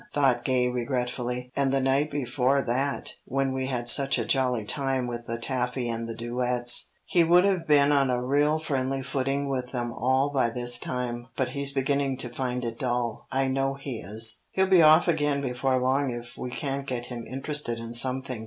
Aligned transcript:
thought 0.13 0.43
Gay 0.43 0.67
regretfully. 0.67 1.51
"And 1.55 1.71
the 1.71 1.79
night 1.79 2.09
before 2.09 2.63
that 2.63 3.13
when 3.25 3.53
we 3.53 3.67
had 3.67 3.87
such 3.87 4.17
a 4.17 4.25
jolly 4.25 4.65
time 4.65 5.05
with 5.05 5.27
the 5.27 5.37
taffy 5.37 5.87
and 5.87 6.09
the 6.09 6.15
duets. 6.15 6.89
He 7.05 7.23
would 7.23 7.43
have 7.45 7.67
been 7.67 7.91
on 7.91 8.09
a 8.09 8.19
real 8.19 8.57
friendly 8.57 9.03
footing 9.03 9.47
with 9.47 9.71
them 9.71 9.93
all 9.93 10.31
by 10.33 10.49
this 10.49 10.79
time. 10.79 11.27
But 11.37 11.49
he's 11.49 11.71
beginning 11.71 12.17
to 12.17 12.29
find 12.29 12.65
it 12.65 12.79
dull. 12.79 13.27
I 13.31 13.47
know 13.47 13.75
he 13.75 13.99
is. 13.99 14.41
He'll 14.53 14.65
be 14.65 14.81
off 14.81 15.07
again 15.07 15.39
before 15.39 15.77
long 15.77 16.09
if 16.09 16.35
we 16.35 16.49
can't 16.49 16.87
get 16.87 17.05
him 17.05 17.27
interested 17.27 17.77
in 17.79 17.93
something." 17.93 18.39